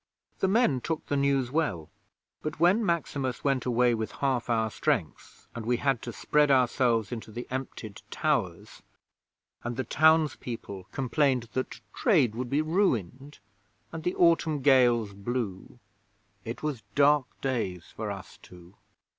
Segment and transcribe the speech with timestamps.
[0.39, 1.87] 'The men took the news well;
[2.41, 7.11] but when Maximus went away with half our strength, and we had to spread ourselves
[7.11, 8.81] into the emptied towers,
[9.63, 13.37] and the townspeople complained that trade would be ruined,
[13.91, 15.77] and the autumn gales blew
[16.45, 18.73] it was dark days for us two.